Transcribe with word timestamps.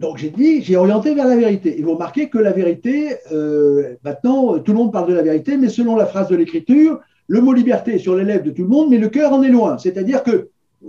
donc 0.00 0.18
j'ai 0.18 0.30
dit, 0.30 0.62
j'ai 0.62 0.76
orienté 0.76 1.14
vers 1.14 1.26
la 1.26 1.36
vérité. 1.36 1.78
Et 1.78 1.82
vous 1.82 1.94
remarquez 1.94 2.28
que 2.28 2.38
la 2.38 2.52
vérité, 2.52 3.16
euh, 3.32 3.94
maintenant, 4.04 4.58
tout 4.58 4.72
le 4.72 4.78
monde 4.78 4.92
parle 4.92 5.08
de 5.08 5.14
la 5.14 5.22
vérité, 5.22 5.56
mais 5.56 5.68
selon 5.68 5.96
la 5.96 6.06
phrase 6.06 6.28
de 6.28 6.36
l'écriture, 6.36 7.00
le 7.26 7.40
mot 7.40 7.52
liberté 7.52 7.94
est 7.94 7.98
sur 7.98 8.16
les 8.16 8.24
lèvres 8.24 8.44
de 8.44 8.50
tout 8.50 8.62
le 8.62 8.68
monde, 8.68 8.90
mais 8.90 8.98
le 8.98 9.08
cœur 9.08 9.32
en 9.32 9.42
est 9.42 9.48
loin. 9.48 9.78
C'est-à-dire 9.78 10.22
que, 10.22 10.48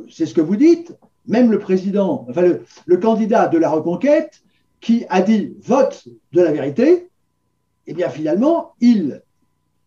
c'est 0.09 0.25
ce 0.25 0.33
que 0.33 0.41
vous 0.41 0.55
dites, 0.55 0.93
même 1.27 1.51
le 1.51 1.59
président, 1.59 2.25
enfin 2.29 2.41
le, 2.85 2.97
candidat 2.97 3.47
de 3.47 3.57
la 3.57 3.69
reconquête, 3.69 4.41
qui 4.81 5.05
a 5.09 5.21
dit 5.21 5.53
vote 5.61 6.07
de 6.33 6.41
la 6.41 6.51
vérité, 6.51 7.07
eh 7.87 7.93
bien 7.93 8.09
finalement, 8.09 8.73
il 8.81 9.21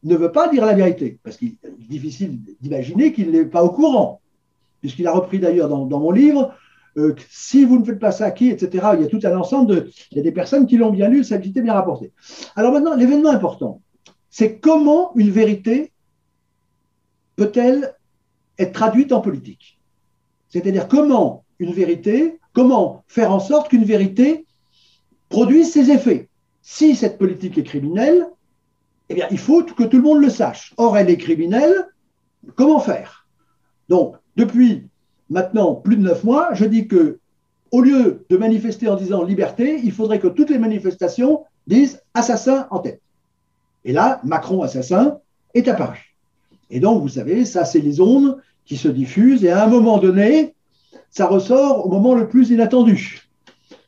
ne 0.05 0.17
veut 0.17 0.33
pas 0.33 0.49
dire 0.49 0.65
la 0.65 0.75
vérité, 0.75 1.19
parce 1.23 1.37
qu'il 1.37 1.57
est 1.65 1.89
difficile 1.89 2.39
d'imaginer 2.61 3.13
qu'il 3.13 3.31
n'est 3.31 3.45
pas 3.45 3.63
au 3.63 3.71
courant, 3.71 4.21
puisqu'il 4.81 5.07
a 5.07 5.13
repris 5.13 5.39
d'ailleurs 5.39 5.69
dans, 5.69 6.01
mon 6.01 6.11
livre, 6.11 6.55
euh, 6.97 7.15
si 7.31 7.65
vous 7.65 7.79
ne 7.79 7.85
faites 7.85 7.99
pas 7.99 8.13
ça, 8.13 8.31
qui, 8.31 8.49
etc. 8.49 8.89
Il 8.95 9.03
y 9.03 9.05
a 9.05 9.09
tout 9.09 9.21
un 9.25 9.37
ensemble 9.37 9.69
de... 9.69 9.91
Il 10.11 10.17
y 10.17 10.21
a 10.21 10.23
des 10.23 10.33
personnes 10.33 10.67
qui 10.67 10.77
l'ont 10.77 10.91
bien 10.91 11.09
lu, 11.09 11.25
ça 11.25 11.37
a 11.37 11.39
été 11.39 11.61
bien 11.61 11.75
rapporté. 11.75 12.13
Alors 12.57 12.73
maintenant, 12.73 12.95
l'événement 12.95 13.31
important, 13.31 13.83
c'est 14.31 14.59
comment 14.59 15.13
une 15.17 15.31
vérité 15.31 15.93
peut-elle 17.37 17.95
être 18.59 18.73
traduite 18.73 19.13
en 19.13 19.21
politique? 19.21 19.81
C'est-à-dire 20.49 20.89
comment 20.89 21.45
une 21.59 21.73
vérité, 21.73 22.39
comment 22.53 23.05
faire 23.07 23.33
en 23.33 23.41
sorte 23.41 23.69
qu'une 23.69 23.85
vérité 23.85 24.47
produise 25.29 25.73
ses 25.73 25.91
effets? 25.91 26.29
Si 26.63 26.97
cette 26.97 27.19
politique 27.19 27.59
est 27.59 27.65
criminelle, 27.65 28.27
eh 29.09 29.15
bien, 29.15 29.27
il 29.31 29.39
faut 29.39 29.63
que 29.63 29.85
tout 29.85 29.97
le 29.97 30.03
monde 30.03 30.21
le 30.21 30.31
sache. 30.31 30.75
Or, 30.77 30.99
elle 30.99 31.11
est 31.11 31.17
criminelle, 31.17 31.89
comment 32.57 32.81
faire? 32.81 33.27
Donc, 33.89 34.17
depuis 34.37 34.88
maintenant 35.31 35.75
plus 35.75 35.97
de 35.97 36.03
neuf 36.03 36.25
mois, 36.25 36.55
je 36.55 36.65
dis 36.65 36.89
que 36.89 37.19
au 37.71 37.83
lieu 37.83 38.25
de 38.29 38.37
manifester 38.37 38.89
en 38.89 38.97
disant 38.97 39.23
liberté, 39.23 39.81
il 39.83 39.93
faudrait 39.93 40.19
que 40.19 40.29
toutes 40.29 40.51
les 40.51 40.59
manifestations 40.59 41.45
disent 41.67 42.01
assassin 42.15 42.67
en 42.71 42.79
tête. 42.79 43.01
Et 43.85 43.93
là, 43.93 44.21
Macron 44.25 44.63
assassin 44.63 45.19
est 45.55 45.69
apparu. 45.69 46.15
Et 46.71 46.81
donc, 46.81 47.03
vous 47.03 47.09
savez, 47.09 47.45
ça, 47.45 47.65
c'est 47.65 47.81
les 47.81 48.01
ondes 48.01 48.39
qui 48.65 48.77
se 48.77 48.89
diffusent, 48.89 49.45
et 49.45 49.51
à 49.51 49.65
un 49.65 49.69
moment 49.69 49.99
donné, 49.99 50.55
ça 51.11 51.27
ressort 51.27 51.87
au 51.87 51.89
moment 51.89 52.15
le 52.15 52.29
plus 52.29 52.51
inattendu. 52.51 53.29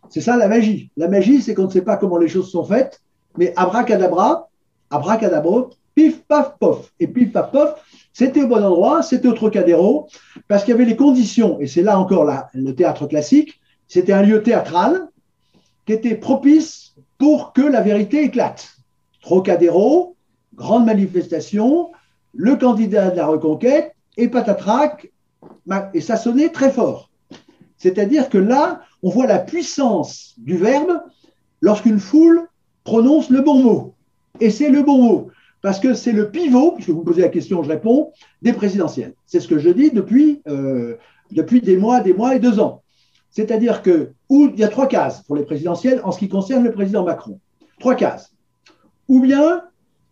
C'est 0.09 0.21
ça 0.21 0.37
la 0.37 0.49
magie. 0.49 0.91
La 0.97 1.09
magie, 1.09 1.43
c'est 1.43 1.55
qu'on 1.55 1.67
ne 1.67 1.71
sait 1.71 1.83
pas 1.83 1.97
comment 1.97 2.19
les 2.19 2.29
choses 2.29 2.51
sont 2.51 2.65
faites, 2.65 3.01
mais 3.37 3.53
abracadabra, 3.57 4.49
abracadabra, 4.91 5.69
pif, 5.95 6.23
paf, 6.23 6.59
pof. 6.59 6.93
Et 7.01 7.07
pif, 7.07 7.33
paf, 7.33 7.51
pof, 7.51 7.75
c'était 8.13 8.43
au 8.43 8.49
bon 8.49 8.63
endroit, 8.63 9.03
c'était 9.03 9.29
au 9.29 9.33
Trocadéro, 9.33 10.09
parce 10.49 10.65
qu'il 10.65 10.73
y 10.73 10.75
avait 10.75 10.85
les 10.85 10.97
conditions, 10.97 11.61
et 11.61 11.67
c'est 11.67 11.83
là 11.83 11.99
encore 11.99 12.31
le 12.53 12.75
théâtre 12.75 13.07
classique, 13.07 13.61
c'était 13.89 14.13
un 14.13 14.23
lieu 14.23 14.43
théâtral 14.43 15.09
qui 15.87 15.93
était 15.93 16.15
propice 16.15 16.95
pour 17.19 17.53
que 17.53 17.63
la 17.63 17.81
vérité 17.81 18.23
éclate. 18.25 18.69
Trocadéro, 19.21 20.17
grande 20.55 20.87
manifestation, 20.87 21.91
le 22.35 22.57
candidat 22.57 23.11
de 23.11 23.17
la 23.17 23.27
reconquête, 23.27 23.95
et 24.17 24.29
patatrac, 24.29 25.11
et 25.95 26.01
ça 26.01 26.17
sonnait 26.17 26.51
très 26.51 26.71
fort. 26.71 27.11
C'est-à-dire 27.77 28.29
que 28.29 28.39
là, 28.39 28.83
on 29.03 29.11
voit 29.11 29.27
la 29.27 29.39
puissance 29.39 30.35
du 30.37 30.57
verbe 30.57 31.01
lorsqu'une 31.61 31.99
foule 31.99 32.47
prononce 32.85 33.31
le 33.31 33.41
bon 33.41 33.63
mot. 33.63 33.95
Et 34.41 34.51
c'est 34.51 34.69
le 34.69 34.83
bon 34.83 35.03
mot, 35.03 35.31
parce 35.63 35.79
que 35.79 35.95
c'est 35.95 36.13
le 36.13 36.31
pivot, 36.31 36.73
puisque 36.73 36.91
vous 36.91 37.01
me 37.01 37.05
posez 37.05 37.23
la 37.23 37.29
question, 37.29 37.63
je 37.63 37.69
réponds, 37.69 38.13
des 38.43 38.53
présidentielles. 38.53 39.15
C'est 39.27 39.41
ce 39.41 39.49
que 39.49 39.59
je 39.59 39.71
dis 39.71 39.91
depuis, 39.91 40.43
euh, 40.49 40.97
depuis 41.33 41.61
des 41.61 41.77
mois, 41.77 42.01
des 42.01 42.15
mois 42.15 42.35
et 42.35 42.41
deux 42.41 42.61
ans. 42.61 42.83
C'est-à-dire 43.31 43.83
que 43.83 44.13
il 44.31 44.57
y 44.57 44.65
a 44.65 44.69
trois 44.69 44.89
cases 44.89 45.23
pour 45.23 45.37
les 45.37 45.45
présidentielles 45.45 46.01
en 46.05 46.13
ce 46.13 46.19
qui 46.19 46.29
concerne 46.29 46.65
le 46.65 46.73
président 46.73 47.05
Macron. 47.05 47.39
Trois 47.79 47.95
cases. 47.95 48.33
Ou 49.09 49.21
bien 49.21 49.65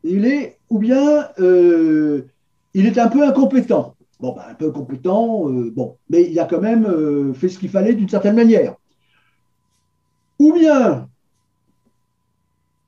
il 0.05 0.27
est, 0.27 0.59
ou 0.71 0.79
bien 0.79 1.29
euh, 1.41 2.27
il 2.75 2.87
est 2.87 2.99
un 2.99 3.09
peu 3.09 3.27
incompétent. 3.27 3.95
Bon, 4.21 4.35
ben, 4.35 4.43
un 4.51 4.55
peu 4.55 4.71
compétent, 4.71 5.49
euh, 5.49 5.73
bon, 5.75 5.97
mais 6.11 6.29
il 6.29 6.39
a 6.41 6.45
quand 6.45 6.61
même 6.61 7.33
fait 7.35 7.49
ce 7.49 7.59
qu'il 7.59 7.71
fallait 7.71 7.95
d'une 7.95 8.09
certaine 8.09 8.37
manière. 8.37 8.75
Ou 10.39 10.53
bien 10.53 11.09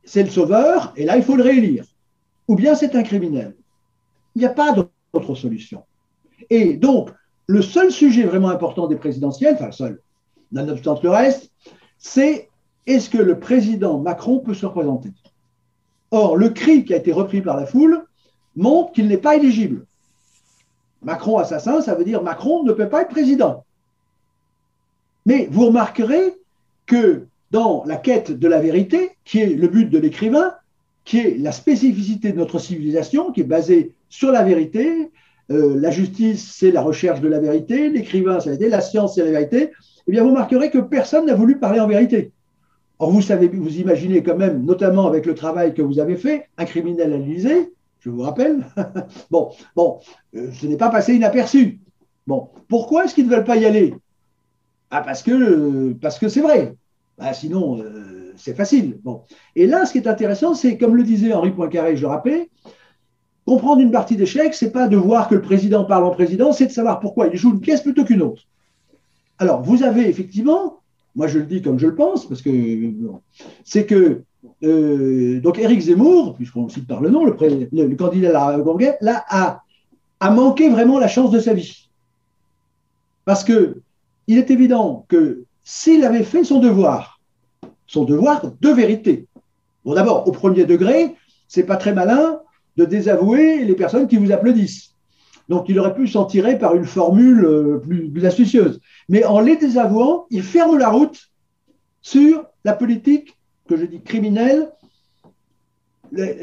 c'est 0.05 0.25
le 0.25 0.31
sauveur, 0.31 0.93
et 0.97 1.05
là 1.05 1.17
il 1.17 1.23
faut 1.23 1.37
le 1.37 1.43
réélire. 1.43 1.85
Ou 2.51 2.57
bien 2.57 2.75
c'est 2.75 2.97
un 2.97 3.05
criminel. 3.05 3.55
Il 4.35 4.41
n'y 4.41 4.45
a 4.45 4.53
pas 4.53 4.75
d'autre 4.75 5.37
solution. 5.37 5.85
Et 6.51 6.75
donc, 6.75 7.11
le 7.47 7.63
seul 7.63 7.93
sujet 7.93 8.25
vraiment 8.25 8.49
important 8.49 8.89
des 8.89 8.97
présidentielles, 8.97 9.55
enfin 9.55 9.67
le 9.67 9.73
seul, 9.73 10.01
nonobstant 10.51 10.99
le 11.01 11.11
reste, 11.11 11.53
c'est 11.99 12.49
est-ce 12.89 13.09
que 13.09 13.19
le 13.19 13.39
président 13.39 14.01
Macron 14.01 14.41
peut 14.41 14.55
se 14.55 14.67
représenter? 14.67 15.13
Or, 16.11 16.37
le 16.37 16.49
cri 16.49 16.85
qui 16.85 16.93
a 16.93 16.97
été 16.97 17.13
repris 17.13 17.41
par 17.41 17.57
la 17.57 17.67
foule 17.67 18.05
montre 18.57 18.91
qu'il 18.91 19.07
n'est 19.07 19.17
pas 19.17 19.37
éligible. 19.37 19.87
Macron 21.03 21.39
assassin, 21.39 21.81
ça 21.81 21.95
veut 21.95 22.05
dire 22.05 22.21
Macron 22.21 22.65
ne 22.65 22.73
peut 22.73 22.89
pas 22.89 23.03
être 23.03 23.11
président. 23.11 23.65
Mais 25.25 25.47
vous 25.53 25.67
remarquerez 25.67 26.35
que 26.87 27.27
dans 27.53 27.85
la 27.87 27.95
quête 27.95 28.33
de 28.33 28.49
la 28.49 28.59
vérité, 28.59 29.13
qui 29.25 29.39
est 29.39 29.55
le 29.55 29.69
but 29.69 29.89
de 29.89 29.99
l'écrivain, 29.99 30.57
qui 31.05 31.19
est 31.19 31.39
la 31.39 31.53
spécificité 31.53 32.33
de 32.33 32.39
notre 32.39 32.59
civilisation, 32.59 33.33
qui 33.33 33.41
est 33.41 33.45
basée 33.45 33.93
sur 34.09 34.31
la 34.31 34.43
vérité, 34.43 35.11
euh, 35.51 35.79
la 35.81 35.91
justice, 35.91 36.55
c'est 36.55 36.71
la 36.71 36.83
recherche 36.83 37.21
de 37.21 37.29
la 37.29 37.41
vérité, 37.41 37.89
l'écrivain, 37.91 38.39
c'est 38.41 38.61
la 38.61 38.69
la 38.69 38.81
science, 38.81 39.15
c'est 39.15 39.25
la 39.25 39.31
vérité, 39.31 39.73
eh 40.07 40.13
bien, 40.13 40.23
vous 40.23 40.31
remarquerez 40.31 40.71
que 40.71 40.79
personne 40.79 41.27
n'a 41.27 41.35
voulu 41.35 41.59
parler 41.59 41.81
en 41.81 41.89
vérité. 41.89 42.33
Or, 42.99 43.11
vous 43.11 43.23
savez, 43.23 43.49
vous 43.49 43.79
imaginez 43.79 44.23
quand 44.23 44.37
même, 44.37 44.65
notamment 44.65 45.07
avec 45.07 45.27
le 45.27 45.35
travail 45.35 45.75
que 45.75 45.83
vous 45.83 45.99
avez 45.99 46.17
fait, 46.17 46.49
un 46.59 46.67
criminel 46.67 47.13
à 47.13 47.17
l'Élysée, 47.17 47.73
je 48.01 48.11
vous 48.11 48.23
rappelle. 48.23 48.67
bon, 49.31 49.51
bon, 49.75 50.01
euh, 50.37 50.51
ce 50.53 50.67
n'est 50.67 50.77
pas 50.77 50.91
passé 50.91 51.15
inaperçu. 51.15 51.81
Bon, 52.27 52.49
pourquoi 52.69 53.05
est-ce 53.05 53.15
qu'ils 53.15 53.27
ne 53.27 53.35
veulent 53.35 53.45
pas 53.45 53.57
y 53.57 53.67
aller? 53.67 53.95
Ah, 54.91 55.03
parce 55.03 55.23
que 55.23 55.93
parce 55.95 56.19
que 56.19 56.29
c'est 56.29 56.41
vrai. 56.41 56.75
Ah, 57.19 57.33
sinon, 57.33 57.81
euh, 57.81 58.20
c'est 58.41 58.55
facile. 58.55 58.99
Bon. 59.05 59.23
Et 59.55 59.67
là, 59.67 59.87
ce 59.87 59.93
qui 59.93 59.99
est 59.99 60.09
intéressant, 60.09 60.55
c'est, 60.55 60.79
comme 60.79 60.97
le 60.97 61.03
disait 61.03 61.33
Henri 61.33 61.51
Poincaré, 61.51 61.97
je 61.97 62.03
le 62.03 62.09
rappelle, 62.09 62.47
comprendre 63.47 63.81
une 63.81 63.91
partie 63.91 64.17
d'échec, 64.17 64.55
c'est 64.55 64.71
pas 64.71 64.89
de 64.89 64.97
voir 64.97 65.29
que 65.29 65.35
le 65.35 65.43
président 65.43 65.85
parle 65.85 66.05
en 66.05 66.11
président, 66.11 66.53
c'est 66.53 66.67
de 66.67 66.73
savoir 66.73 67.01
pourquoi 67.01 67.27
il 67.27 67.37
joue 67.37 67.51
une 67.51 67.61
pièce 67.61 67.83
plutôt 67.83 68.05
qu'une 68.05 68.23
autre. 68.23 68.45
Alors, 69.39 69.63
vous 69.63 69.83
avez 69.83 70.09
effectivement, 70.09 70.81
moi 71.15 71.27
je 71.27 71.39
le 71.39 71.47
dis 71.47 71.63
comme 71.63 71.79
je 71.79 71.87
le 71.87 71.95
pense, 71.95 72.27
parce 72.27 72.43
que 72.43 72.51
c'est 73.65 73.87
que 73.87 74.23
euh, 74.63 75.41
donc 75.41 75.59
Éric 75.59 75.81
Zemmour, 75.81 76.35
puisqu'on 76.35 76.69
cite 76.69 76.87
par 76.87 77.01
le 77.01 77.11
nom, 77.11 77.25
le, 77.25 77.33
candidat 77.33 78.29
de 78.29 78.33
la 78.33 78.59
Congrès, 78.63 78.97
là, 79.01 79.25
a, 79.29 79.63
a, 80.21 80.31
manqué 80.31 80.69
vraiment 80.69 80.99
la 80.99 81.09
chance 81.09 81.31
de 81.31 81.41
sa 81.41 81.55
vie. 81.55 81.89
Parce 83.25 83.45
que 83.45 83.81
il 84.27 84.39
est 84.39 84.51
évident 84.51 85.05
que 85.09 85.45
s'il 85.65 86.05
avait 86.05 86.25
fait 86.25 86.45
son 86.45 86.61
devoir, 86.61 87.20
son 87.91 88.05
devoir 88.05 88.43
de 88.61 88.69
vérité, 88.69 89.27
bon 89.85 89.95
d'abord, 89.95 90.29
au 90.29 90.31
premier 90.31 90.65
degré, 90.65 91.17
c'est 91.49 91.65
pas 91.65 91.77
très 91.77 91.93
malin 91.93 92.39
de 92.77 92.85
désavouer 92.85 93.65
les 93.65 93.75
personnes 93.75 94.07
qui 94.07 94.17
vous 94.17 94.31
applaudissent. 94.31 94.95
Donc 95.49 95.69
il 95.69 95.77
aurait 95.81 95.95
pu 95.95 96.07
s'en 96.07 96.25
tirer 96.25 96.57
par 96.57 96.77
une 96.77 96.85
formule 96.85 97.45
euh, 97.45 97.79
plus 97.79 98.25
astucieuse. 98.25 98.81
Mais 99.09 99.25
en 99.25 99.41
les 99.41 99.57
désavouant, 99.57 100.27
il 100.31 100.45
ferme 100.45 100.79
la 100.79 100.89
route 100.89 101.19
sur 102.01 102.45
la 102.65 102.75
politique 102.75 103.37
que 103.69 103.77
je 103.77 103.87
dis 103.87 104.01
criminels, 104.01 104.71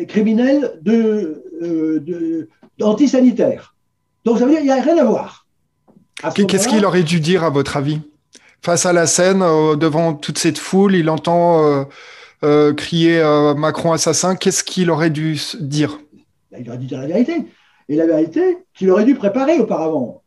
criminels 0.09 0.79
de, 0.81 1.45
euh, 1.61 2.49
antisanitaires. 2.81 3.73
Donc 4.25 4.39
ça 4.39 4.45
veut 4.45 4.51
dire 4.51 4.59
qu'il 4.59 4.67
n'y 4.67 4.77
a 4.77 4.81
rien 4.81 4.97
à 4.97 5.05
voir. 5.05 5.47
Qu'est-ce 6.35 6.67
qu'il 6.67 6.85
aurait 6.85 7.03
dû 7.03 7.21
dire 7.21 7.45
à 7.45 7.49
votre 7.49 7.77
avis? 7.77 8.01
Face 8.61 8.85
à 8.85 8.93
la 8.93 9.07
scène, 9.07 9.41
euh, 9.41 9.75
devant 9.75 10.13
toute 10.13 10.37
cette 10.37 10.57
foule, 10.57 10.95
il 10.95 11.09
entend 11.09 11.85
euh, 12.43 12.73
crier 12.73 13.21
Macron 13.57 13.91
assassin. 13.91 14.35
Qu'est-ce 14.35 14.63
qu'il 14.63 14.91
aurait 14.91 15.09
dû 15.09 15.39
dire? 15.59 15.99
Il 16.57 16.67
aurait 16.69 16.77
dû 16.77 16.87
dire 16.87 16.99
la 16.99 17.07
vérité. 17.07 17.45
Et 17.89 17.95
la 17.95 18.05
vérité 18.05 18.57
qu'il 18.73 18.89
aurait 18.91 19.05
dû 19.05 19.15
préparer 19.15 19.59
auparavant. 19.59 20.21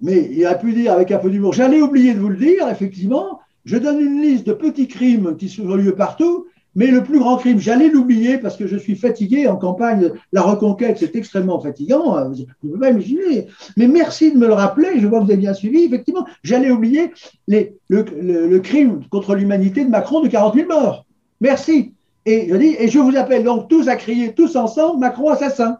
Mais 0.00 0.30
il 0.32 0.46
a 0.46 0.54
pu 0.54 0.72
dire 0.72 0.92
avec 0.92 1.10
un 1.10 1.18
peu 1.18 1.28
d'humour, 1.28 1.52
j'allais 1.52 1.82
oublier 1.82 2.14
de 2.14 2.20
vous 2.20 2.28
le 2.28 2.36
dire, 2.36 2.68
effectivement, 2.68 3.40
je 3.64 3.76
donne 3.76 4.00
une 4.00 4.22
liste 4.22 4.46
de 4.46 4.52
petits 4.52 4.88
crimes 4.88 5.36
qui 5.36 5.48
sont 5.48 5.64
lieu 5.74 5.94
partout, 5.94 6.46
mais 6.80 6.86
le 6.86 7.04
plus 7.04 7.18
grand 7.18 7.36
crime, 7.36 7.60
j'allais 7.60 7.90
l'oublier 7.90 8.38
parce 8.38 8.56
que 8.56 8.66
je 8.66 8.78
suis 8.78 8.96
fatigué 8.96 9.46
en 9.46 9.56
campagne. 9.56 10.12
La 10.32 10.40
reconquête, 10.40 10.96
c'est 10.98 11.14
extrêmement 11.14 11.60
fatigant. 11.60 12.16
Hein, 12.16 12.30
vous 12.30 12.38
ne 12.40 12.44
pouvez 12.58 12.80
pas 12.80 12.88
imaginer. 12.88 13.48
Mais 13.76 13.86
merci 13.86 14.32
de 14.32 14.38
me 14.38 14.46
le 14.46 14.54
rappeler. 14.54 14.98
Je 14.98 15.06
vois 15.06 15.20
que 15.20 15.26
vous 15.26 15.30
avez 15.30 15.40
bien 15.40 15.52
suivi. 15.52 15.84
Effectivement, 15.84 16.24
j'allais 16.42 16.70
oublier 16.70 17.12
le, 17.48 18.58
crime 18.60 19.02
contre 19.10 19.34
l'humanité 19.34 19.84
de 19.84 19.90
Macron 19.90 20.22
de 20.22 20.28
40 20.28 20.54
000 20.54 20.68
morts. 20.68 21.04
Merci. 21.42 21.92
Et 22.24 22.48
je 22.88 22.98
vous 22.98 23.14
appelle 23.14 23.44
donc 23.44 23.68
tous 23.68 23.86
à 23.86 23.96
crier, 23.96 24.32
tous 24.32 24.56
ensemble, 24.56 25.00
Macron 25.00 25.28
assassin. 25.28 25.76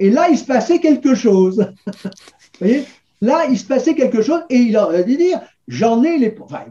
Et 0.00 0.10
là, 0.10 0.30
il 0.30 0.36
se 0.36 0.46
passait 0.46 0.80
quelque 0.80 1.14
chose. 1.14 1.64
vous 1.86 2.10
voyez? 2.58 2.82
Là, 3.20 3.46
il 3.48 3.56
se 3.56 3.66
passait 3.66 3.94
quelque 3.94 4.20
chose 4.20 4.40
et 4.50 4.56
il 4.56 4.76
aurait 4.76 5.04
dû 5.04 5.16
dire 5.16 5.40
j'en 5.68 6.02
ai 6.02 6.18
les 6.18 6.34
enfin, 6.42 6.64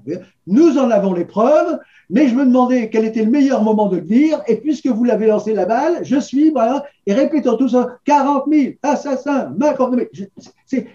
nous 0.47 0.77
en 0.77 0.89
avons 0.89 1.13
les 1.13 1.25
preuves, 1.25 1.79
mais 2.09 2.27
je 2.27 2.35
me 2.35 2.45
demandais 2.45 2.89
quel 2.89 3.05
était 3.05 3.23
le 3.23 3.31
meilleur 3.31 3.63
moment 3.63 3.87
de 3.87 3.97
le 3.97 4.03
dire, 4.03 4.41
et 4.47 4.57
puisque 4.57 4.87
vous 4.87 5.03
l'avez 5.03 5.27
lancé 5.27 5.53
la 5.53 5.65
balle, 5.65 5.99
je 6.03 6.19
suis, 6.19 6.51
voilà, 6.51 6.85
et 7.05 7.13
répétons 7.13 7.57
tout 7.57 7.69
ça, 7.69 7.97
40 8.05 8.45
000 8.51 8.73
assassins, 8.83 9.55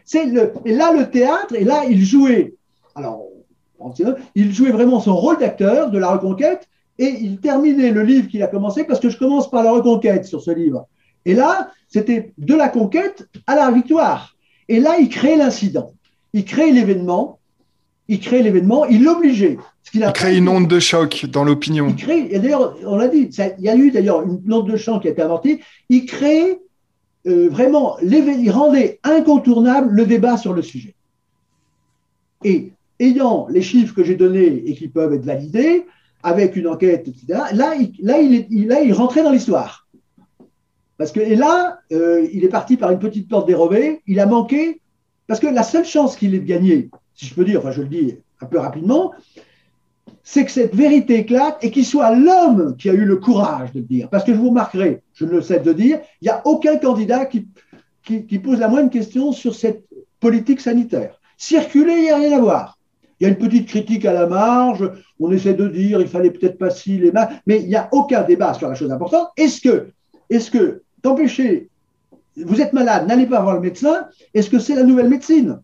c'est 0.05 0.25
le, 0.27 0.53
et 0.65 0.73
là 0.73 0.93
le 0.93 1.11
théâtre, 1.11 1.55
et 1.55 1.65
là 1.65 1.85
il 1.89 2.05
jouait, 2.05 2.55
alors, 2.95 3.23
il 4.35 4.53
jouait 4.53 4.71
vraiment 4.71 5.01
son 5.01 5.17
rôle 5.17 5.39
d'acteur 5.39 5.91
de 5.91 5.99
la 5.99 6.11
reconquête, 6.11 6.69
et 6.99 7.17
il 7.21 7.39
terminait 7.39 7.91
le 7.91 8.03
livre 8.03 8.29
qu'il 8.29 8.43
a 8.43 8.49
commencé, 8.49 8.85
parce 8.85 9.01
que 9.01 9.09
je 9.09 9.19
commence 9.19 9.51
par 9.51 9.63
la 9.63 9.71
reconquête 9.71 10.25
sur 10.25 10.43
ce 10.43 10.51
livre. 10.51 10.87
Et 11.25 11.35
là, 11.35 11.71
c'était 11.89 12.33
de 12.39 12.55
la 12.55 12.69
conquête 12.69 13.29
à 13.47 13.55
la 13.55 13.71
victoire. 13.71 14.35
Et 14.69 14.81
là, 14.81 14.99
il 14.99 15.09
crée 15.09 15.37
l'incident. 15.37 15.93
Il 16.33 16.45
crée 16.45 16.73
l'événement. 16.73 17.38
Il 18.09 18.21
crée 18.21 18.43
l'événement. 18.43 18.87
Il 18.87 19.05
l'obligeait. 19.05 19.59
Il, 19.93 20.01
il 20.01 20.13
crée 20.13 20.37
une 20.37 20.49
onde 20.49 20.69
de 20.69 20.79
choc 20.79 21.27
dans 21.27 21.45
l'opinion. 21.45 21.89
Il 21.89 21.97
crée, 21.97 22.29
et 22.31 22.39
d'ailleurs, 22.39 22.77
on 22.85 22.97
l'a 22.97 23.09
dit, 23.09 23.31
il 23.59 23.65
y 23.65 23.69
a 23.69 23.77
eu 23.77 23.91
d'ailleurs 23.91 24.23
une 24.23 24.53
onde 24.53 24.71
de 24.71 24.77
choc 24.77 25.03
qui 25.03 25.09
a 25.09 25.11
été 25.11 25.23
inventée. 25.23 25.61
Il 25.89 26.07
crée 26.07 26.59
euh, 27.27 27.49
vraiment, 27.51 27.99
il 28.01 28.51
rendait 28.51 29.01
incontournable 29.03 29.91
le 29.91 30.07
débat 30.07 30.37
sur 30.37 30.53
le 30.53 30.63
sujet. 30.63 30.95
Et 32.45 32.73
ayant 33.01 33.47
les 33.51 33.63
chiffres 33.63 33.95
que 33.95 34.05
j'ai 34.05 34.15
donnés 34.15 34.63
et 34.67 34.75
qui 34.75 34.89
peuvent 34.89 35.13
être 35.13 35.25
validés, 35.25 35.85
avec 36.23 36.57
une 36.57 36.67
enquête, 36.67 37.07
etc., 37.07 37.41
là, 37.53 37.75
il, 37.75 37.93
là, 38.01 38.19
il, 38.19 38.35
est, 38.35 38.49
là, 38.67 38.81
il 38.81 38.93
rentrait 38.93 39.23
dans 39.23 39.31
l'histoire. 39.31 39.87
Parce 40.97 41.13
que, 41.13 41.21
et 41.21 41.37
là, 41.37 41.79
euh, 41.93 42.27
il 42.33 42.45
est 42.45 42.49
parti 42.49 42.77
par 42.77 42.91
une 42.91 42.99
petite 42.99 43.29
porte 43.29 43.47
dérobée, 43.47 44.01
il 44.07 44.19
a 44.19 44.27
manqué, 44.27 44.81
parce 45.29 45.39
que 45.39 45.47
la 45.47 45.63
seule 45.63 45.85
chance 45.85 46.17
qu'il 46.17 46.35
ait 46.35 46.41
de 46.41 46.45
gagner, 46.45 46.91
si 47.15 47.27
je 47.27 47.35
peux 47.35 47.45
dire, 47.45 47.61
enfin 47.61 47.71
je 47.71 47.83
le 47.83 47.89
dis 47.89 48.17
un 48.41 48.47
peu 48.47 48.59
rapidement, 48.59 49.13
c'est 50.25 50.45
que 50.45 50.51
cette 50.51 50.75
vérité 50.75 51.21
éclate 51.21 51.63
et 51.63 51.71
qu'il 51.71 51.87
soit 51.87 52.15
l'homme 52.15 52.77
qui 52.77 52.91
a 52.91 52.95
eu 52.95 53.05
le 53.05 53.17
courage 53.17 53.73
de 53.73 53.81
le 53.81 53.85
dire. 53.85 54.09
Parce 54.09 54.25
que 54.25 54.33
je 54.33 54.39
vous 54.39 54.49
remarquerai, 54.49 55.03
je 55.15 55.27
ne 55.27 55.31
le 55.31 55.43
sais 55.43 55.61
de 55.61 55.73
dire, 55.73 56.01
il 56.21 56.25
n'y 56.25 56.31
a 56.31 56.43
aucun 56.47 56.77
candidat 56.79 57.27
qui, 57.27 57.47
qui, 58.03 58.39
pose 58.39 58.59
la 58.59 58.69
moindre 58.69 58.91
question 58.91 59.33
sur 59.33 59.55
cette 59.55 59.85
politique 60.19 60.61
sanitaire. 60.61 61.21
Circuler, 61.37 61.95
il 61.95 62.03
n'y 62.03 62.11
a 62.11 62.17
rien 62.17 62.39
à 62.39 62.41
voir. 62.41 62.79
Il 63.21 63.25
y 63.25 63.27
a 63.27 63.31
une 63.31 63.39
petite 63.39 63.69
critique 63.69 64.05
à 64.07 64.13
la 64.13 64.27
marge, 64.27 64.91
on 65.19 65.31
essaie 65.31 65.55
de 65.55 65.69
dire 65.69 66.01
il 66.01 66.09
fallait 66.09 66.31
peut-être 66.31 66.57
pas 66.57 66.71
si 66.71 66.99
les 66.99 67.13
mains, 67.13 67.29
mais 67.47 67.61
il 67.61 67.69
n'y 67.69 67.77
a 67.77 67.89
aucun 67.93 68.23
débat 68.23 68.55
sur 68.55 68.69
la 68.69 68.75
chose 68.75 68.93
importante. 68.93 69.29
Est-ce 69.37 69.61
que, 69.61 69.89
est-ce 70.31 70.51
que 70.51 70.83
d'empêcher, 71.03 71.69
vous 72.45 72.61
êtes 72.61 72.73
malade, 72.73 73.07
n'allez 73.07 73.27
pas 73.27 73.41
voir 73.41 73.55
le 73.55 73.61
médecin, 73.61 74.07
est-ce 74.35 74.51
que 74.51 74.59
c'est 74.59 74.75
la 74.75 74.85
nouvelle 74.85 75.09
médecine? 75.09 75.61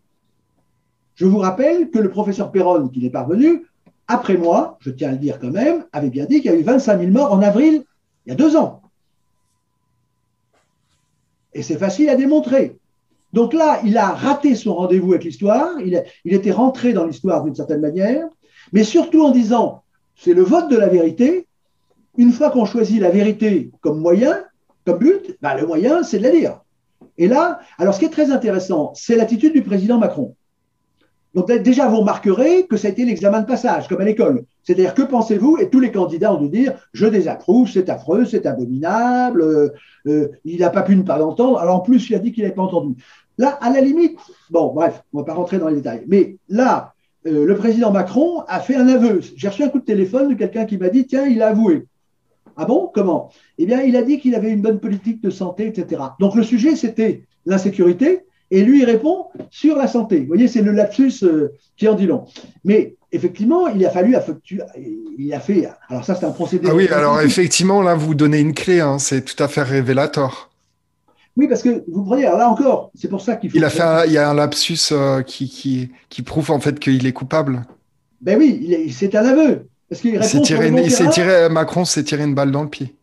Je 1.15 1.27
vous 1.27 1.39
rappelle 1.39 1.91
que 1.91 1.99
le 1.99 2.11
professeur 2.11 2.51
Perron, 2.51 2.89
qui 2.89 3.05
est 3.07 3.11
parvenu, 3.11 3.67
après 4.09 4.37
moi, 4.37 4.77
je 4.81 4.91
tiens 4.91 5.11
à 5.11 5.13
le 5.13 5.19
dire 5.19 5.39
quand 5.39 5.51
même, 5.51 5.85
avait 5.93 6.11
bien 6.11 6.27
dit 6.27 6.41
qu'il 6.41 6.51
y 6.51 6.55
a 6.55 6.59
eu 6.59 6.63
25 6.63 6.99
000 6.99 7.11
morts 7.13 7.33
en 7.33 7.41
avril, 7.43 7.85
il 8.27 8.31
y 8.31 8.33
a 8.33 8.37
deux 8.37 8.57
ans. 8.57 8.83
Et 11.53 11.63
c'est 11.63 11.79
facile 11.79 12.09
à 12.11 12.17
démontrer. 12.17 12.77
Donc 13.33 13.53
là, 13.53 13.81
il 13.85 13.97
a 13.97 14.09
raté 14.09 14.55
son 14.55 14.75
rendez-vous 14.75 15.13
avec 15.13 15.25
l'histoire, 15.25 15.81
il, 15.81 16.03
était 16.25 16.53
rentré 16.53 16.93
dans 16.93 17.07
l'histoire 17.07 17.43
d'une 17.43 17.55
certaine 17.55 17.81
manière, 17.81 18.27
mais 18.73 18.85
surtout 18.85 19.23
en 19.25 19.31
disant, 19.31 19.83
c'est 20.17 20.35
le 20.35 20.43
vote 20.43 20.71
de 20.71 20.77
la 20.77 20.89
vérité. 20.89 21.47
Une 22.17 22.31
fois 22.31 22.51
qu'on 22.51 22.65
choisit 22.65 23.01
la 23.01 23.11
vérité 23.11 23.73
comme 23.81 24.01
moyen, 24.01 24.45
comme 24.85 24.99
but, 24.99 25.37
bah, 25.41 25.57
le 25.57 25.67
moyen, 25.67 26.03
c'est 26.03 26.19
de 26.19 26.25
la 26.25 26.31
dire. 26.31 26.61
Et 27.19 27.29
là, 27.29 27.61
alors 27.79 27.95
ce 27.95 28.01
qui 28.01 28.05
est 28.07 28.11
très 28.11 28.31
intéressant, 28.31 28.93
c'est 28.95 29.17
l'attitude 29.17 29.53
du 29.53 29.63
président 29.63 29.99
Macron. 29.99 30.35
Donc 31.35 31.51
déjà, 31.51 31.89
vous 31.89 31.99
remarquerez 31.99 32.67
que 32.67 32.77
ça 32.77 32.89
a 32.89 32.91
été 32.93 33.05
l'examen 33.05 33.41
de 33.41 33.47
passage, 33.47 33.89
comme 33.89 34.01
à 34.01 34.05
l'école. 34.05 34.45
C'est-à-dire, 34.63 34.95
que 34.95 35.03
pensez-vous? 35.03 35.59
Et 35.59 35.69
tous 35.69 35.81
les 35.81 35.91
candidats 35.91 36.33
ont 36.33 36.41
dû 36.41 36.49
dire, 36.49 36.75
je 36.93 37.07
désapprouve, 37.07 37.69
c'est 37.69 37.89
affreux, 37.89 38.25
c'est 38.25 38.47
abominable, 38.47 39.43
euh, 39.43 39.69
euh, 40.07 40.29
il 40.45 40.61
n'a 40.61 40.71
pas 40.71 40.83
pu 40.83 40.95
ne 40.95 41.03
pas 41.03 41.19
l'entendre. 41.19 41.59
Alors 41.59 41.77
en 41.77 41.81
plus, 41.81 42.09
il 42.09 42.15
a 42.15 42.21
dit 42.21 42.31
qu'il 42.33 42.45
n'avait 42.45 42.55
pas 42.55 42.63
entendu. 42.63 42.95
Là, 43.37 43.59
à 43.61 43.71
la 43.71 43.81
limite, 43.81 44.19
bon, 44.51 44.73
bref, 44.73 45.03
on 45.13 45.19
ne 45.19 45.23
va 45.23 45.27
pas 45.27 45.35
rentrer 45.35 45.59
dans 45.59 45.69
les 45.69 45.77
détails. 45.77 46.05
Mais 46.07 46.37
là, 46.49 46.95
euh, 47.27 47.45
le 47.45 47.55
président 47.57 47.91
Macron 47.91 48.43
a 48.47 48.61
fait 48.61 48.77
un 48.77 48.87
aveu. 48.89 49.21
J'ai 49.35 49.49
reçu 49.49 49.65
un 49.65 49.69
coup 49.69 49.81
de 49.81 49.85
téléphone 49.85 50.29
de 50.29 50.35
quelqu'un 50.35 50.67
qui 50.67 50.79
m'a 50.79 50.89
dit, 50.89 51.05
tiens, 51.05 51.27
il 51.27 51.43
a 51.43 51.49
avoué. 51.49 51.87
Ah 52.57 52.65
bon? 52.65 52.91
Comment? 52.95 53.31
Eh 53.59 53.67
bien, 53.67 53.83
il 53.83 53.97
a 53.97 54.03
dit 54.03 54.21
qu'il 54.21 54.35
avait 54.35 54.51
une 54.51 54.63
bonne 54.63 54.81
politique 54.81 55.23
de 55.23 55.31
santé, 55.31 55.67
etc. 55.67 56.03
Donc 56.21 56.35
le 56.35 56.43
sujet, 56.43 56.77
c'était 56.77 57.25
l'insécurité, 57.47 58.25
et 58.51 58.63
lui, 58.63 58.83
il 58.83 58.85
répond 58.85 59.27
sur 59.51 59.77
la 59.77 59.89
santé. 59.89 60.21
Vous 60.21 60.27
voyez, 60.29 60.49
c'est 60.49 60.63
le 60.63 60.73
lapsus 60.73 61.25
euh, 61.25 61.53
qui 61.77 61.89
en 61.89 61.95
dit 61.95 62.07
long. 62.07 62.25
Mais 62.65 62.95
effectivement, 63.11 63.69
il 63.69 63.85
a 63.85 63.91
fallu, 63.91 64.17
il 65.19 65.33
a 65.33 65.41
fait, 65.41 65.69
alors 65.89 66.05
ça, 66.05 66.15
c'est 66.15 66.27
un 66.27 66.31
procédé. 66.31 66.69
Ah 66.71 66.75
oui, 66.75 66.89
alors 66.89 67.21
effectivement, 67.21 67.83
là, 67.83 67.95
vous 67.95 68.15
donnez 68.15 68.41
une 68.41 68.55
clé, 68.55 68.81
hein, 68.81 68.99
c'est 68.99 69.25
tout 69.25 69.43
à 69.43 69.49
fait 69.49 69.63
révélateur. 69.63 70.51
Oui, 71.37 71.49
parce 71.49 71.63
que 71.63 71.83
vous 71.89 72.05
prenez, 72.05 72.27
alors 72.27 72.39
là 72.39 72.49
encore, 72.49 72.93
c'est 72.95 73.09
pour 73.09 73.21
ça 73.21 73.35
qu'il 73.37 73.51
faut. 73.51 73.57
Il 73.57 73.65
a 73.65 73.71
fait, 73.71 74.07
il 74.07 74.13
y 74.13 74.19
a 74.19 74.31
un 74.31 74.35
lapsus 74.35 74.93
euh, 74.93 75.23
qui, 75.23 75.49
qui, 75.49 75.91
qui, 76.09 76.23
prouve 76.23 76.53
en 76.53 76.61
fait 76.61 76.79
qu'il 76.79 77.05
est 77.07 77.13
coupable. 77.13 77.63
Ben 78.21 78.39
oui, 78.39 78.89
c'est 78.93 79.15
un 79.17 79.25
aveu. 79.25 79.69
Parce 79.89 80.01
qu'il 80.01 80.19
tiré, 80.43 80.73
tiré, 81.11 81.49
Macron 81.49 81.85
s'est 81.85 82.05
tiré 82.05 82.25
une 82.25 82.35
balle 82.35 82.51
dans 82.51 82.63
le 82.63 82.69
pied. 82.69 82.95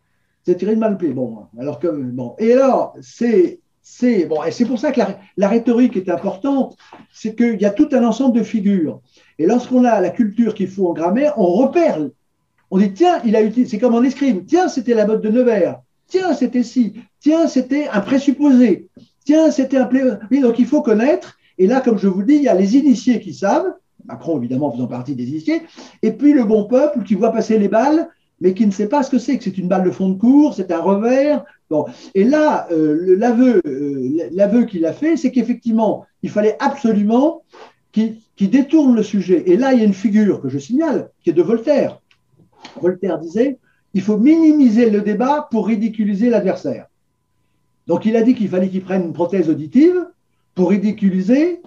C'est 0.45 0.55
tiré 0.55 0.73
une 0.73 0.79
balle 0.79 0.91
dans 0.91 0.99
le 0.99 1.05
pied. 1.05 1.13
Bon, 1.13 1.45
alors 1.59 1.79
que 1.79 1.87
bon. 1.87 2.35
Et 2.39 2.53
alors, 2.53 2.95
c'est 3.01 3.59
c'est 3.81 4.25
bon, 4.25 4.43
et 4.43 4.51
c'est 4.51 4.65
pour 4.65 4.79
ça 4.79 4.91
que 4.91 5.01
la, 5.37 5.47
rhétorique 5.47 5.97
est 5.97 6.09
importante, 6.09 6.77
c'est 7.11 7.35
qu'il 7.35 7.59
y 7.59 7.65
a 7.65 7.71
tout 7.71 7.89
un 7.91 8.03
ensemble 8.03 8.37
de 8.37 8.43
figures. 8.43 9.01
Et 9.39 9.47
lorsqu'on 9.47 9.85
a 9.85 9.99
la 9.99 10.11
culture 10.11 10.53
qu'il 10.53 10.69
faut 10.69 10.87
en 10.87 10.93
grammaire, 10.93 11.33
on 11.37 11.45
repère. 11.45 11.99
On 12.69 12.77
dit 12.77 12.93
tiens, 12.93 13.21
il 13.25 13.35
a 13.35 13.41
utilisé, 13.41 13.71
c'est 13.71 13.79
comme 13.79 13.95
en 13.95 14.03
escrime. 14.03 14.45
Tiens, 14.45 14.67
c'était 14.67 14.93
la 14.93 15.05
mode 15.05 15.21
de 15.21 15.29
Nevers. 15.29 15.81
Tiens, 16.07 16.33
c'était 16.33 16.63
ci. 16.63 16.93
Tiens, 17.19 17.47
c'était 17.47 17.87
un 17.87 18.01
présupposé. 18.01 18.87
Tiens, 19.25 19.51
c'était 19.51 19.77
un 19.77 19.85
plé... 19.85 20.03
Oui, 20.29 20.41
donc 20.41 20.59
il 20.59 20.65
faut 20.65 20.81
connaître. 20.81 21.37
Et 21.57 21.67
là, 21.67 21.81
comme 21.81 21.97
je 21.97 22.07
vous 22.07 22.23
dis, 22.23 22.35
il 22.35 22.43
y 22.43 22.47
a 22.47 22.53
les 22.53 22.77
initiés 22.77 23.19
qui 23.19 23.33
savent. 23.33 23.73
Macron, 24.05 24.37
évidemment, 24.37 24.71
faisant 24.71 24.87
partie 24.87 25.15
des 25.15 25.29
initiés. 25.29 25.61
Et 26.01 26.11
puis 26.11 26.33
le 26.33 26.43
bon 26.43 26.65
peuple 26.65 27.03
qui 27.03 27.15
voit 27.15 27.31
passer 27.31 27.57
les 27.59 27.67
balles 27.67 28.09
mais 28.41 28.55
qui 28.55 28.65
ne 28.65 28.71
sait 28.71 28.89
pas 28.89 29.03
ce 29.03 29.11
que 29.11 29.19
c'est, 29.19 29.37
que 29.37 29.43
c'est 29.43 29.57
une 29.59 29.67
balle 29.67 29.83
de 29.83 29.91
fond 29.91 30.09
de 30.09 30.17
cours, 30.17 30.55
c'est 30.55 30.71
un 30.71 30.81
revers. 30.81 31.45
Bon. 31.69 31.85
Et 32.15 32.23
là, 32.23 32.67
euh, 32.71 33.15
euh, 33.65 34.29
l'aveu 34.31 34.65
qu'il 34.65 34.85
a 34.85 34.93
fait, 34.93 35.15
c'est 35.15 35.31
qu'effectivement, 35.31 36.05
il 36.23 36.31
fallait 36.31 36.57
absolument 36.59 37.43
qu'il 37.91 38.17
détourne 38.39 38.95
le 38.95 39.03
sujet. 39.03 39.43
Et 39.45 39.57
là, 39.57 39.73
il 39.73 39.79
y 39.79 39.83
a 39.83 39.85
une 39.85 39.93
figure 39.93 40.41
que 40.41 40.49
je 40.49 40.57
signale, 40.57 41.11
qui 41.23 41.29
est 41.29 41.33
de 41.33 41.41
Voltaire. 41.43 42.01
Voltaire 42.81 43.19
disait, 43.19 43.59
il 43.93 44.01
faut 44.01 44.17
minimiser 44.17 44.89
le 44.89 45.01
débat 45.01 45.47
pour 45.51 45.67
ridiculiser 45.67 46.29
l'adversaire. 46.29 46.87
Donc 47.87 48.05
il 48.05 48.15
a 48.15 48.21
dit 48.23 48.33
qu'il 48.33 48.49
fallait 48.49 48.69
qu'il 48.69 48.81
prenne 48.81 49.03
une 49.03 49.13
prothèse 49.13 49.49
auditive 49.49 50.07
pour 50.55 50.69
ridiculiser 50.69 51.61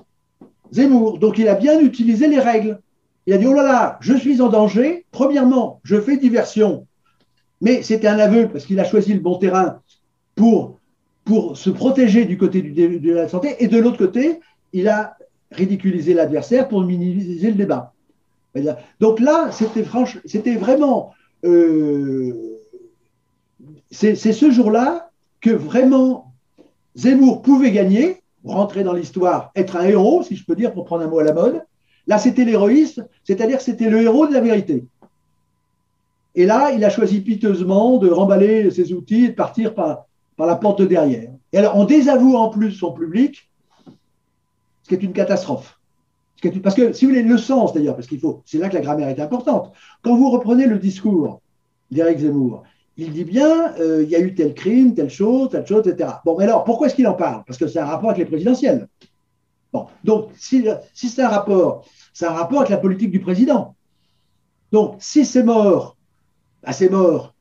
Zemmour. 0.72 1.18
Donc 1.18 1.38
il 1.38 1.48
a 1.48 1.54
bien 1.54 1.80
utilisé 1.80 2.26
les 2.26 2.40
règles. 2.40 2.80
Il 3.26 3.32
a 3.32 3.38
dit, 3.38 3.46
oh 3.46 3.54
là 3.54 3.62
là, 3.62 3.98
je 4.00 4.14
suis 4.14 4.40
en 4.42 4.48
danger. 4.48 5.06
Premièrement, 5.10 5.80
je 5.82 6.00
fais 6.00 6.16
diversion. 6.16 6.86
Mais 7.60 7.82
c'était 7.82 8.08
un 8.08 8.18
aveu 8.18 8.48
parce 8.48 8.66
qu'il 8.66 8.78
a 8.80 8.84
choisi 8.84 9.14
le 9.14 9.20
bon 9.20 9.38
terrain 9.38 9.80
pour, 10.34 10.78
se 11.54 11.70
protéger 11.70 12.26
du 12.26 12.36
côté 12.36 12.60
de 12.60 13.12
la 13.12 13.28
santé. 13.28 13.56
Et 13.60 13.68
de 13.68 13.78
l'autre 13.78 13.96
côté, 13.96 14.40
il 14.74 14.88
a 14.88 15.16
ridiculisé 15.52 16.12
l'adversaire 16.12 16.68
pour 16.68 16.82
minimiser 16.82 17.48
le 17.48 17.54
débat. 17.54 17.94
Donc 19.00 19.20
là, 19.20 19.50
c'était 19.50 19.84
c'était 20.26 20.56
vraiment. 20.56 21.12
Euh, 21.44 22.60
c'est 23.90 24.14
ce 24.14 24.50
jour-là 24.50 25.10
que 25.40 25.50
vraiment 25.50 26.32
Zemmour 26.96 27.42
pouvait 27.42 27.70
gagner, 27.70 28.22
rentrer 28.44 28.84
dans 28.84 28.92
l'histoire, 28.92 29.50
être 29.56 29.76
un 29.76 29.84
héros, 29.84 30.22
si 30.22 30.36
je 30.36 30.44
peux 30.44 30.54
dire, 30.54 30.72
pour 30.72 30.84
prendre 30.84 31.04
un 31.04 31.08
mot 31.08 31.18
à 31.18 31.24
la 31.24 31.32
mode, 31.32 31.62
Là, 32.06 32.18
c'était 32.18 32.44
l'héroïsme, 32.44 33.06
c'est-à-dire 33.24 33.60
c'était 33.60 33.88
le 33.88 34.02
héros 34.02 34.26
de 34.26 34.32
la 34.32 34.40
vérité. 34.40 34.84
Et 36.34 36.46
là, 36.46 36.72
il 36.72 36.84
a 36.84 36.90
choisi 36.90 37.20
piteusement 37.20 37.96
de 37.96 38.10
remballer 38.10 38.70
ses 38.70 38.92
outils 38.92 39.26
et 39.26 39.28
de 39.28 39.34
partir 39.34 39.74
par, 39.74 40.06
la 40.38 40.56
porte 40.56 40.80
de 40.80 40.86
derrière. 40.86 41.30
Et 41.52 41.58
alors, 41.58 41.76
on 41.76 41.84
désavoue 41.84 42.36
en 42.36 42.48
plus 42.48 42.72
son 42.72 42.92
public, 42.92 43.48
ce 44.82 44.88
qui 44.88 44.94
est 44.94 45.02
une 45.02 45.12
catastrophe. 45.12 45.78
Parce 46.62 46.74
que, 46.74 46.92
si 46.92 47.06
vous 47.06 47.12
voulez, 47.12 47.22
le 47.22 47.38
sens 47.38 47.72
d'ailleurs, 47.72 47.94
parce 47.94 48.06
qu'il 48.06 48.20
faut, 48.20 48.42
c'est 48.44 48.58
là 48.58 48.68
que 48.68 48.74
la 48.74 48.82
grammaire 48.82 49.08
est 49.08 49.20
importante. 49.20 49.72
Quand 50.02 50.14
vous 50.14 50.28
reprenez 50.28 50.66
le 50.66 50.78
discours 50.78 51.40
d'Éric 51.90 52.18
Zemmour, 52.18 52.64
il 52.96 53.12
dit 53.12 53.24
bien, 53.24 53.74
euh, 53.78 54.02
il 54.02 54.08
y 54.08 54.16
a 54.16 54.20
eu 54.20 54.34
tel 54.34 54.54
crime, 54.54 54.94
telle 54.94 55.10
chose, 55.10 55.50
telle 55.50 55.66
chose, 55.66 55.86
etc. 55.86 56.10
Bon, 56.24 56.36
mais 56.38 56.44
alors, 56.44 56.64
pourquoi 56.64 56.86
est-ce 56.86 56.94
qu'il 56.94 57.08
en 57.08 57.14
parle? 57.14 57.42
Parce 57.46 57.58
que 57.58 57.66
c'est 57.66 57.80
un 57.80 57.86
rapport 57.86 58.10
avec 58.10 58.18
les 58.18 58.24
présidentielles. 58.24 58.88
Bon, 59.72 59.86
donc, 60.04 60.30
si, 60.36 60.64
c'est 60.94 61.22
un 61.22 61.28
rapport 61.28 61.84
c'est 62.12 62.26
un 62.26 62.30
rapport 62.30 62.60
avec 62.60 62.70
la 62.70 62.76
politique 62.76 63.10
du 63.10 63.20
président. 63.20 63.74
Donc, 64.70 64.96
si 65.00 65.24
c'est 65.24 65.42
mort, 65.42 65.96
bah, 66.62 66.72
c'est 66.72 66.88
mort. 66.88 67.34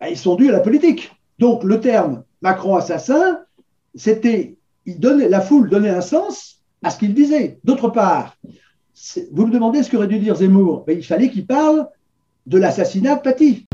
Bah, 0.00 0.08
ils 0.08 0.16
sont 0.16 0.36
dus 0.36 0.48
à 0.48 0.52
la 0.52 0.60
politique. 0.60 1.12
Donc, 1.40 1.64
le 1.64 1.80
terme 1.80 2.22
Macron 2.42 2.76
assassin, 2.76 3.40
c'était, 3.96 4.56
il 4.84 5.00
donnait, 5.00 5.28
la 5.28 5.40
foule 5.40 5.68
donnait 5.68 5.90
un 5.90 6.00
sens 6.00 6.62
à 6.84 6.90
ce 6.90 6.98
qu'il 6.98 7.12
disait. 7.12 7.58
D'autre 7.64 7.88
part, 7.88 8.36
vous 9.32 9.46
me 9.46 9.52
demandez 9.52 9.82
ce 9.82 9.90
qu'aurait 9.90 10.06
dû 10.06 10.20
dire 10.20 10.36
Zemmour. 10.36 10.84
Ben, 10.86 10.96
il 10.96 11.04
fallait 11.04 11.30
qu'il 11.30 11.46
parle 11.46 11.88
de 12.46 12.58
l'assassinat 12.58 13.16
de 13.16 13.22
Paty. 13.22 13.65